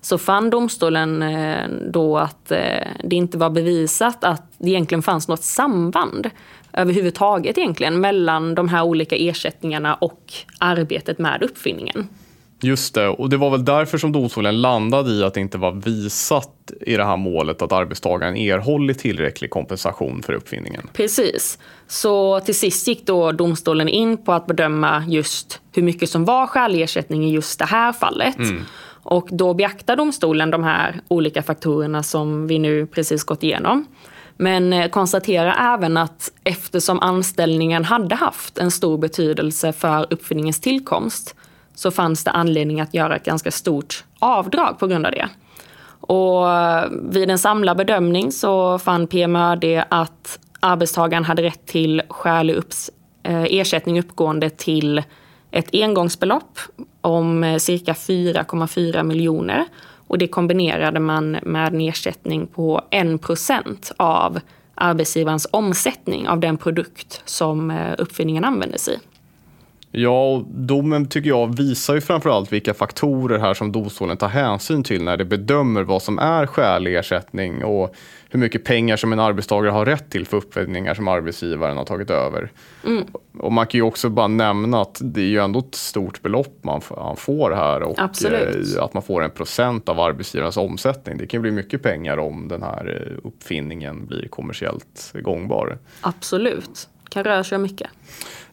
så 0.00 0.18
fann 0.18 0.50
domstolen 0.50 1.22
eh, 1.22 1.68
då 1.92 2.18
att 2.18 2.50
eh, 2.50 2.58
det 3.04 3.16
inte 3.16 3.38
var 3.38 3.50
bevisat 3.50 4.24
att 4.24 4.52
det 4.58 4.70
egentligen 4.70 5.02
fanns 5.02 5.28
något 5.28 5.42
samband 5.42 6.30
överhuvudtaget 6.72 7.58
egentligen 7.58 8.00
mellan 8.00 8.54
de 8.54 8.68
här 8.68 8.82
olika 8.82 9.16
ersättningarna 9.16 9.94
och 9.94 10.32
arbetet 10.58 11.18
med 11.18 11.42
uppfinningen. 11.42 12.08
Just 12.62 12.94
det, 12.94 13.08
och 13.08 13.30
det 13.30 13.36
var 13.36 13.50
väl 13.50 13.64
därför 13.64 13.98
som 13.98 14.12
domstolen 14.12 14.60
landade 14.60 15.10
i 15.10 15.24
att 15.24 15.34
det 15.34 15.40
inte 15.40 15.58
var 15.58 15.72
visat 15.72 16.72
i 16.80 16.96
det 16.96 17.04
här 17.04 17.16
målet 17.16 17.62
att 17.62 17.72
arbetstagaren 17.72 18.36
erhållit 18.36 18.98
tillräcklig 18.98 19.50
kompensation 19.50 20.22
för 20.22 20.32
uppfinningen. 20.32 20.88
Precis. 20.92 21.58
Så 21.86 22.40
till 22.40 22.58
sist 22.58 22.88
gick 22.88 23.06
då 23.06 23.32
domstolen 23.32 23.88
in 23.88 24.16
på 24.16 24.32
att 24.32 24.46
bedöma 24.46 25.04
just 25.08 25.60
hur 25.72 25.82
mycket 25.82 26.10
som 26.10 26.24
var 26.24 26.46
skälig 26.46 26.82
ersättning 26.82 27.24
i 27.24 27.32
just 27.32 27.58
det 27.58 27.64
här 27.64 27.92
fallet. 27.92 28.38
Mm. 28.38 28.64
Och 29.10 29.28
då 29.30 29.54
beaktar 29.54 29.96
domstolen 29.96 30.50
de 30.50 30.64
här 30.64 31.00
olika 31.08 31.42
faktorerna 31.42 32.02
som 32.02 32.46
vi 32.46 32.58
nu 32.58 32.86
precis 32.86 33.24
gått 33.24 33.42
igenom. 33.42 33.86
Men 34.36 34.72
eh, 34.72 34.88
konstaterar 34.88 35.74
även 35.74 35.96
att 35.96 36.32
eftersom 36.44 37.00
anställningen 37.00 37.84
hade 37.84 38.14
haft 38.14 38.58
en 38.58 38.70
stor 38.70 38.98
betydelse 38.98 39.72
för 39.72 40.06
uppfinningens 40.10 40.60
tillkomst 40.60 41.34
så 41.74 41.90
fanns 41.90 42.24
det 42.24 42.30
anledning 42.30 42.80
att 42.80 42.94
göra 42.94 43.16
ett 43.16 43.24
ganska 43.24 43.50
stort 43.50 44.04
avdrag 44.18 44.78
på 44.78 44.86
grund 44.86 45.06
av 45.06 45.12
det. 45.12 45.28
Och 46.00 46.50
eh, 46.50 46.84
vid 47.02 47.30
en 47.30 47.38
samlad 47.38 47.76
bedömning 47.76 48.32
så 48.32 48.78
fann 48.78 49.06
PMÖD 49.06 49.84
att 49.88 50.38
arbetstagaren 50.60 51.24
hade 51.24 51.42
rätt 51.42 51.66
till 51.66 52.02
skälig 52.08 52.56
eh, 53.22 53.42
ersättning 53.42 54.00
uppgående 54.00 54.50
till 54.50 55.02
ett 55.50 55.68
engångsbelopp 55.72 56.58
om 57.00 57.44
eh, 57.44 57.56
cirka 57.56 57.92
4,4 57.92 59.02
miljoner. 59.02 59.64
Och 60.06 60.18
det 60.18 60.28
kombinerade 60.28 61.00
man 61.00 61.30
med 61.42 61.74
en 61.74 61.80
ersättning 61.80 62.46
på 62.46 62.82
1 62.90 63.22
procent 63.22 63.92
av 63.96 64.40
arbetsgivarens 64.74 65.48
omsättning 65.50 66.28
av 66.28 66.40
den 66.40 66.56
produkt 66.56 67.22
som 67.24 67.70
eh, 67.70 67.94
uppfinningen 67.98 68.44
användes 68.44 68.88
i. 68.88 68.98
Ja, 69.92 70.44
domen 70.48 71.06
tycker 71.06 71.28
jag 71.28 71.56
visar 71.56 71.94
ju 71.94 72.00
framförallt 72.00 72.52
vilka 72.52 72.74
faktorer 72.74 73.38
här 73.38 73.54
som 73.54 73.72
domstolen 73.72 74.16
tar 74.16 74.28
hänsyn 74.28 74.82
till 74.82 75.04
när 75.04 75.16
det 75.16 75.24
bedömer 75.24 75.82
vad 75.82 76.02
som 76.02 76.18
är 76.18 76.46
skälig 76.46 76.96
ersättning 76.96 77.64
och 77.64 77.94
hur 78.28 78.38
mycket 78.38 78.64
pengar 78.64 78.96
som 78.96 79.12
en 79.12 79.20
arbetstagare 79.20 79.72
har 79.72 79.86
rätt 79.86 80.10
till 80.10 80.26
för 80.26 80.36
uppfinningar 80.36 80.94
som 80.94 81.08
arbetsgivaren 81.08 81.76
har 81.76 81.84
tagit 81.84 82.10
över. 82.10 82.52
Mm. 82.86 83.04
Och 83.38 83.52
man 83.52 83.66
kan 83.66 83.78
ju 83.78 83.82
också 83.82 84.08
bara 84.08 84.28
nämna 84.28 84.80
att 84.80 84.98
det 85.02 85.20
är 85.20 85.26
ju 85.26 85.38
ändå 85.38 85.58
ett 85.58 85.74
stort 85.74 86.22
belopp 86.22 86.58
man, 86.62 86.80
får 87.16 87.50
här 87.50 87.82
och 87.82 87.94
Absolut. 87.98 88.76
Eh, 88.76 88.82
att 88.82 88.94
man 88.94 89.02
får 89.02 89.22
en 89.22 89.30
procent 89.30 89.88
av 89.88 90.00
arbetsgivarens 90.00 90.56
omsättning. 90.56 91.18
Det 91.18 91.26
kan 91.26 91.42
bli 91.42 91.50
mycket 91.50 91.82
pengar 91.82 92.16
om 92.18 92.48
den 92.48 92.62
här 92.62 93.06
eh, 93.06 93.28
uppfinningen 93.28 94.06
blir 94.06 94.28
kommersiellt 94.28 95.12
gångbar. 95.22 95.78
Absolut, 96.00 96.88
kan 97.10 97.24
röra 97.24 97.44
sig 97.44 97.58
mycket. 97.58 97.90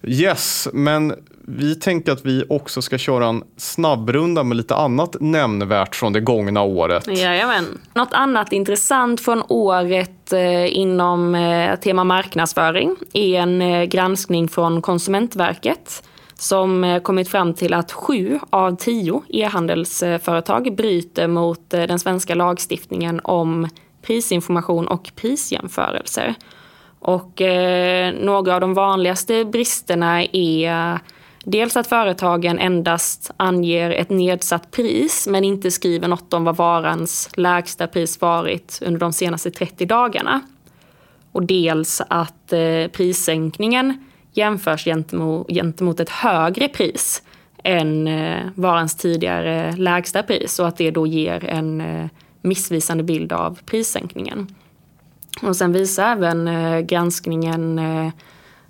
Yes, 0.04 0.68
men 0.74 1.14
vi 1.50 1.76
tänkte 1.76 2.12
att 2.12 2.26
vi 2.26 2.44
också 2.50 2.82
ska 2.82 2.98
köra 2.98 3.28
en 3.28 3.44
snabbrunda 3.58 4.44
med 4.44 4.58
lite 4.58 4.76
annat 4.76 5.16
nämnvärt 5.20 5.96
från 5.96 6.14
det 6.14 6.20
gångna 6.20 6.62
året. 6.62 7.08
Jajamän. 7.08 7.66
Något 7.94 8.14
annat 8.14 8.54
intressant 8.54 9.22
från 9.22 9.44
året 9.50 10.34
eh, 10.34 10.78
inom 10.78 11.36
eh, 11.36 11.76
tema 11.76 12.04
marknadsföring 12.04 12.96
är 13.14 13.40
en 13.40 13.62
eh, 13.62 13.84
granskning 13.84 14.48
från 14.48 14.82
Konsumentverket 14.82 16.04
som 16.36 17.00
kommit 17.04 17.30
fram 17.30 17.54
till 17.54 17.74
att 17.74 17.92
sju 17.92 18.40
av 18.50 18.76
tio 18.76 19.24
e-handelsföretag 19.30 20.76
bryter 20.76 21.28
mot 21.28 21.70
den 21.70 22.00
svenska 22.00 22.36
lagstiftningen 22.36 23.22
om 23.24 23.70
prisinformation 24.02 24.88
och 24.88 25.12
prisjämförelser. 25.16 26.36
Och 27.00 27.42
eh, 27.42 28.14
några 28.14 28.56
av 28.56 28.62
de 28.62 28.74
vanligaste 28.74 29.46
bristerna 29.46 30.24
är 30.24 30.94
eh, 30.94 31.00
dels 31.44 31.78
att 31.78 31.88
företagen 31.88 32.60
endast 32.60 33.32
anger 33.38 33.92
ett 33.92 34.10
nedsatt 34.10 34.72
pris 34.72 35.28
men 35.28 35.44
inte 35.44 35.72
skriver 35.72 36.08
något 36.08 36.34
om 36.34 36.44
vad 36.44 36.56
varans 36.56 37.30
lägsta 37.34 37.88
pris 37.88 38.22
varit 38.22 38.80
under 38.86 39.00
de 39.00 39.14
senaste 39.14 39.52
30 39.52 39.86
dagarna. 39.86 40.42
Och 41.32 41.44
dels 41.44 42.02
att 42.08 42.54
eh, 42.54 42.88
prissänkningen 42.92 44.06
jämförs 44.34 44.86
gentemot, 44.86 45.48
gentemot 45.50 46.00
ett 46.00 46.10
högre 46.10 46.68
pris 46.68 47.24
än 47.64 48.08
eh, 48.08 48.40
varans 48.56 48.96
tidigare 48.96 49.76
lägsta 49.76 50.24
pris 50.24 50.60
och 50.60 50.68
att 50.68 50.78
det 50.78 50.92
då 50.92 51.08
ger 51.08 51.46
en 51.46 51.82
eh, 51.82 52.06
missvisande 52.42 53.04
bild 53.04 53.34
av 53.34 53.60
prissänkningen. 53.66 54.56
Och 55.42 55.56
sen 55.56 55.74
visar 55.74 56.12
även 56.12 56.48
eh, 56.48 56.80
granskningen 56.80 57.80
eh, 57.80 58.10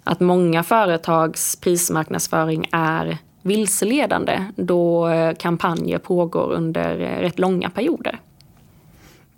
att 0.03 0.19
många 0.19 0.63
företags 0.63 1.55
prismarknadsföring 1.55 2.69
är 2.71 3.17
vilseledande 3.41 4.43
då 4.55 5.07
eh, 5.07 5.35
kampanjer 5.35 5.97
pågår 5.97 6.51
under 6.51 6.95
rätt 6.95 7.39
långa 7.39 7.69
perioder. 7.69 8.19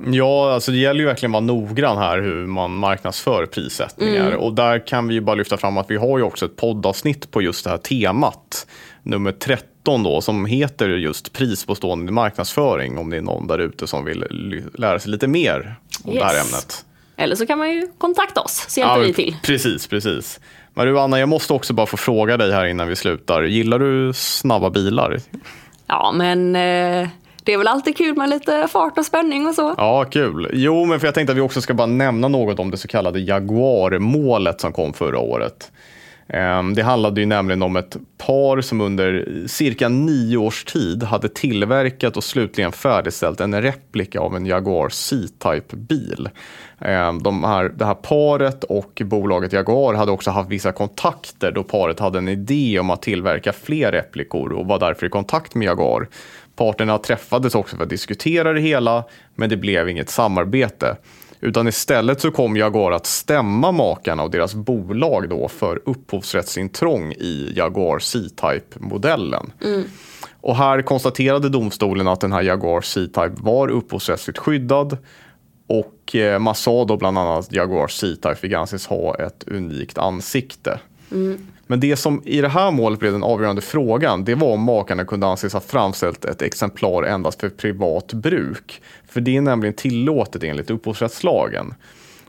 Ja, 0.05 0.53
alltså 0.53 0.71
det 0.71 0.77
gäller 0.77 1.00
ju 1.00 1.05
verkligen 1.05 1.31
att 1.31 1.33
vara 1.33 1.57
noggrann 1.57 1.98
här 1.98 2.21
hur 2.21 2.48
man 2.48 2.75
marknadsför 2.75 3.45
prissättningar. 3.45 4.27
Mm. 4.27 4.39
Och 4.39 4.53
där 4.53 4.88
kan 4.88 5.07
vi 5.07 5.21
bara 5.21 5.36
lyfta 5.36 5.57
fram 5.57 5.77
att 5.77 5.91
vi 5.91 5.98
har 5.98 6.17
ju 6.17 6.24
också 6.24 6.45
ett 6.45 6.55
poddavsnitt 6.55 7.31
på 7.31 7.41
just 7.41 7.63
det 7.63 7.69
här 7.69 7.77
temat. 7.77 8.67
Nummer 9.03 9.31
13 9.31 10.03
då, 10.03 10.21
som 10.21 10.45
heter 10.45 10.89
just 10.89 11.33
pris 11.33 11.65
på 11.65 11.75
stående 11.75 12.12
marknadsföring. 12.12 12.98
Om 12.98 13.09
det 13.09 13.17
är 13.17 13.21
någon 13.21 13.48
där 13.48 13.59
ute 13.59 13.88
som 13.88 14.05
vill 14.05 14.25
lära 14.74 15.00
sig 15.00 15.12
lite 15.12 15.27
mer 15.27 15.75
om 16.03 16.13
yes. 16.13 16.19
det 16.19 16.25
här 16.25 16.41
ämnet. 16.41 16.86
Eller 17.19 17.35
så 17.35 17.45
kan 17.45 17.57
man 17.57 17.71
ju 17.71 17.88
kontakta 17.97 18.41
oss, 18.41 18.65
så 18.67 18.79
hjälper 18.79 18.95
ja, 18.95 19.01
vi 19.01 19.13
till. 19.13 19.38
Precis, 19.43 19.88
precis. 19.88 20.39
Men 20.73 20.88
du 20.88 20.99
Anna, 20.99 21.19
jag 21.19 21.29
måste 21.29 21.53
också 21.53 21.73
bara 21.73 21.85
få 21.88 21.97
fråga 21.97 22.38
dig 22.38 22.51
här 22.51 22.65
innan 22.65 22.88
vi 22.88 22.95
slutar. 22.95 23.43
Gillar 23.43 23.79
du 23.79 24.13
snabba 24.13 24.69
bilar? 24.69 25.19
Ja, 25.88 26.11
men 26.15 26.55
eh, 26.55 27.07
det 27.43 27.53
är 27.53 27.57
väl 27.57 27.67
alltid 27.67 27.97
kul 27.97 28.15
med 28.15 28.29
lite 28.29 28.67
fart 28.71 28.97
och 28.97 29.05
spänning 29.05 29.47
och 29.47 29.55
så. 29.55 29.75
Ja, 29.77 30.05
kul. 30.05 30.49
Jo, 30.53 30.85
men 30.85 30.99
för 30.99 31.07
jag 31.07 31.15
tänkte 31.15 31.31
att 31.31 31.38
vi 31.38 31.41
också 31.41 31.61
ska 31.61 31.73
bara 31.73 31.88
nämna 31.88 32.27
något 32.27 32.59
om 32.59 32.71
det 32.71 32.77
så 32.77 32.88
kallade 32.88 33.19
Jaguar-målet 33.19 34.61
som 34.61 34.73
kom 34.73 34.93
förra 34.93 35.19
året. 35.19 35.71
Ehm, 36.29 36.74
det 36.74 36.83
handlade 36.83 37.21
ju 37.21 37.25
nämligen 37.25 37.62
om 37.62 37.75
ett 37.75 37.98
par 38.17 38.62
som 38.62 38.81
under 38.81 39.25
cirka 39.48 39.89
nio 39.89 40.38
års 40.38 40.65
tid 40.65 41.03
hade 41.03 41.29
tillverkat 41.29 42.17
och 42.17 42.24
slutligen 42.24 42.71
färdigställt 42.71 43.41
en 43.41 43.62
replika 43.62 44.19
av 44.19 44.36
en 44.36 44.45
Jaguar 44.45 44.89
C-Type-bil. 44.89 46.29
Ehm, 46.79 47.24
de 47.24 47.43
här, 47.43 47.69
det 47.75 47.86
här 47.86 47.93
paret 47.93 48.63
och 48.63 49.01
bolaget 49.05 49.53
Jaguar 49.53 49.93
hade 49.93 50.12
också 50.12 50.31
haft 50.31 50.50
vissa 50.50 50.71
kontakter 50.71 51.51
då 51.51 51.63
paret 51.63 52.00
hade 52.00 52.17
en 52.17 52.27
idé 52.27 52.79
om 52.79 52.89
att 52.89 53.01
tillverka 53.01 53.53
fler 53.53 53.91
replikor 53.91 54.51
och 54.51 54.67
var 54.67 54.79
därför 54.79 55.05
i 55.05 55.09
kontakt 55.09 55.55
med 55.55 55.65
Jaguar. 55.65 56.07
Parterna 56.55 56.98
träffades 56.98 57.55
också 57.55 57.75
för 57.75 57.83
att 57.83 57.89
diskutera 57.89 58.53
det 58.53 58.62
hela, 58.62 59.03
men 59.36 59.50
det 59.50 59.57
blev 59.57 59.89
inget 59.89 60.09
samarbete. 60.09 60.95
Utan 61.41 61.67
istället 61.67 62.22
så 62.22 62.31
kom 62.31 62.58
Jaguar 62.58 62.91
att 62.91 63.05
stämma 63.05 63.72
makarna 63.72 64.24
och 64.24 64.31
deras 64.31 64.55
bolag 64.55 65.29
då 65.29 65.48
för 65.48 65.81
upphovsrättsintrång 65.86 67.12
i 67.12 67.53
Jaguar 67.55 68.00
C-Type-modellen. 68.00 69.51
Mm. 69.63 69.84
Och 70.41 70.55
här 70.55 70.81
konstaterade 70.81 71.50
domstolen 71.50 72.08
att 72.08 72.22
den 72.22 72.31
här 72.31 72.41
Jaguar 72.41 72.81
C-Type 72.81 73.34
var 73.38 73.67
upphovsrättsligt 73.67 74.39
skyddad 74.39 74.98
och 75.67 76.15
eh, 76.15 76.39
man 76.39 76.55
sa 76.55 76.86
då 76.86 76.98
bland 76.98 77.17
annat 77.17 77.39
att 77.39 77.51
Jaguar 77.51 77.88
C-Type 77.88 78.36
fick 78.36 78.53
anses 78.53 78.88
ha 78.88 79.15
ett 79.15 79.43
unikt 79.48 79.98
ansikte. 79.98 80.79
Mm. 81.12 81.48
Men 81.71 81.79
det 81.79 81.95
som 81.95 82.21
i 82.25 82.41
det 82.41 82.47
här 82.47 82.71
målet 82.71 82.99
blev 82.99 83.11
den 83.11 83.23
avgörande 83.23 83.61
frågan, 83.61 84.23
det 84.25 84.35
var 84.35 84.53
om 84.53 84.61
makarna 84.61 85.05
kunde 85.05 85.27
anses 85.27 85.53
ha 85.53 85.59
framställt 85.59 86.25
ett 86.25 86.41
exemplar 86.41 87.03
endast 87.03 87.39
för 87.39 87.49
privat 87.49 88.13
bruk. 88.13 88.81
För 89.07 89.21
det 89.21 89.38
är 89.38 89.41
nämligen 89.41 89.73
tillåtet 89.73 90.43
enligt 90.43 90.69
upphovsrättslagen. 90.69 91.73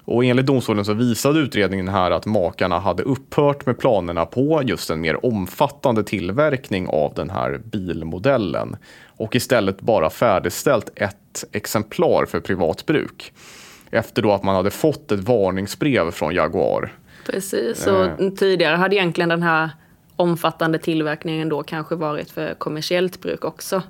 Och 0.04 0.24
enligt 0.24 0.46
domstolen 0.46 0.84
så 0.84 0.94
visade 0.94 1.40
utredningen 1.40 1.88
här 1.88 2.10
att 2.10 2.26
makarna 2.26 2.78
hade 2.78 3.02
upphört 3.02 3.66
med 3.66 3.78
planerna 3.78 4.26
på 4.26 4.62
just 4.64 4.90
en 4.90 5.00
mer 5.00 5.26
omfattande 5.26 6.04
tillverkning 6.04 6.88
av 6.88 7.12
den 7.14 7.30
här 7.30 7.60
bilmodellen 7.64 8.76
och 9.06 9.36
istället 9.36 9.80
bara 9.80 10.10
färdigställt 10.10 10.90
ett 10.96 11.44
exemplar 11.52 12.26
för 12.26 12.40
privat 12.40 12.86
bruk. 12.86 13.32
Efter 13.90 14.22
då 14.22 14.32
att 14.32 14.42
man 14.42 14.54
hade 14.54 14.70
fått 14.70 15.12
ett 15.12 15.20
varningsbrev 15.20 16.10
från 16.10 16.34
Jaguar 16.34 16.92
Precis, 17.30 17.86
och 17.86 18.04
eh. 18.04 18.30
tidigare 18.30 18.76
hade 18.76 18.96
egentligen 18.96 19.28
den 19.28 19.42
här 19.42 19.70
omfattande 20.16 20.78
tillverkningen 20.78 21.48
då 21.48 21.62
kanske 21.62 21.94
varit 21.94 22.30
för 22.30 22.54
kommersiellt 22.54 23.20
bruk 23.20 23.44
också. 23.44 23.82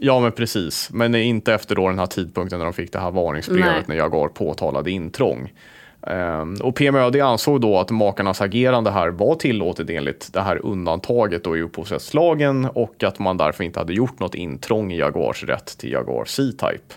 Ja 0.00 0.20
men 0.20 0.32
precis, 0.32 0.90
men 0.92 1.14
inte 1.14 1.54
efter 1.54 1.74
då 1.74 1.88
den 1.88 1.98
här 1.98 2.06
tidpunkten 2.06 2.58
när 2.58 2.64
de 2.64 2.74
fick 2.74 2.92
det 2.92 2.98
här 2.98 3.10
varningsbrevet 3.10 3.66
Nej. 3.66 3.84
när 3.86 3.96
Jaguar 3.96 4.28
påtalade 4.28 4.90
intrång. 4.90 5.52
Um, 6.00 6.56
och 6.62 6.74
PMÖD 6.74 7.16
ansåg 7.16 7.60
då 7.60 7.78
att 7.78 7.90
makarnas 7.90 8.40
agerande 8.40 8.90
här 8.90 9.08
var 9.08 9.34
tillåtet 9.34 9.90
enligt 9.90 10.32
det 10.32 10.40
här 10.40 10.66
undantaget 10.66 11.44
då 11.44 11.56
i 11.56 11.62
upphovsrättslagen 11.62 12.64
och 12.64 13.04
att 13.04 13.18
man 13.18 13.36
därför 13.36 13.64
inte 13.64 13.78
hade 13.78 13.94
gjort 13.94 14.20
något 14.20 14.34
intrång 14.34 14.92
i 14.92 14.98
Jaguars 14.98 15.44
rätt 15.44 15.78
till 15.78 15.92
Jaguar 15.92 16.24
C-Type. 16.24 16.94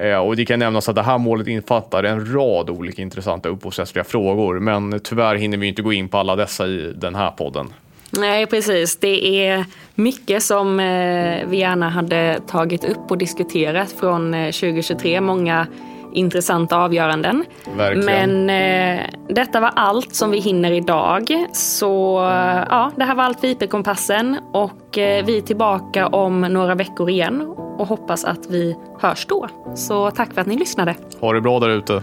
Eh, 0.00 0.16
och 0.16 0.36
det 0.36 0.44
kan 0.44 0.58
nämnas 0.58 0.88
att 0.88 0.94
det 0.94 1.02
här 1.02 1.18
målet 1.18 1.46
infattar 1.46 2.04
en 2.04 2.34
rad 2.34 2.70
olika 2.70 3.02
intressanta 3.02 3.48
upphovsrättsliga 3.48 4.04
frågor, 4.04 4.60
men 4.60 5.00
tyvärr 5.00 5.34
hinner 5.34 5.58
vi 5.58 5.66
inte 5.66 5.82
gå 5.82 5.92
in 5.92 6.08
på 6.08 6.18
alla 6.18 6.36
dessa 6.36 6.66
i 6.66 6.92
den 6.96 7.14
här 7.14 7.30
podden. 7.30 7.72
Nej, 8.10 8.46
precis. 8.46 8.96
Det 8.96 9.46
är 9.46 9.64
mycket 9.94 10.42
som 10.42 10.80
eh, 10.80 11.48
vi 11.48 11.56
gärna 11.56 11.88
hade 11.88 12.40
tagit 12.48 12.84
upp 12.84 13.10
och 13.10 13.18
diskuterat 13.18 13.92
från 13.92 14.34
eh, 14.34 14.46
2023. 14.46 15.20
Många 15.20 15.66
intressanta 16.12 16.76
avgöranden. 16.76 17.44
Verkligen. 17.76 18.46
Men 18.46 18.98
eh, 19.00 19.04
detta 19.28 19.60
var 19.60 19.72
allt 19.76 20.14
som 20.14 20.30
vi 20.30 20.38
hinner 20.38 20.72
idag. 20.72 21.46
Så 21.52 22.18
ja, 22.70 22.92
det 22.96 23.04
här 23.04 23.14
var 23.14 23.24
allt 23.24 23.40
för 23.40 23.46
IP-kompassen 23.46 24.38
och 24.52 24.98
eh, 24.98 25.24
vi 25.24 25.38
är 25.38 25.42
tillbaka 25.42 26.06
om 26.06 26.40
några 26.40 26.74
veckor 26.74 27.10
igen 27.10 27.54
och 27.78 27.86
hoppas 27.86 28.24
att 28.24 28.50
vi 28.50 28.76
hörs 29.00 29.26
då. 29.26 29.48
Så 29.74 30.10
tack 30.10 30.34
för 30.34 30.40
att 30.40 30.46
ni 30.46 30.56
lyssnade. 30.56 30.94
Ha 31.20 31.32
det 31.32 31.40
bra 31.40 31.60
där 31.60 31.68
ute. 31.68 32.02